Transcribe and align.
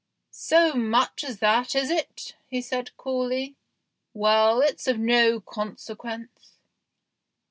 "So 0.49 0.73
much 0.73 1.23
as 1.23 1.37
that, 1.41 1.75
is 1.75 1.91
it?" 1.91 2.33
he 2.49 2.59
said 2.59 2.89
coolly." 2.97 3.55
Well, 4.15 4.59
it's 4.61 4.87
of 4.87 4.97
no 4.97 5.39
consequence." 5.39 6.57